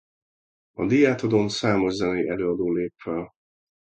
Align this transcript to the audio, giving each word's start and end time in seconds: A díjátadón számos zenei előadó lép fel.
A 0.71 0.85
díjátadón 0.85 1.49
számos 1.49 1.93
zenei 1.93 2.27
előadó 2.27 2.71
lép 2.71 2.93
fel. 2.97 3.31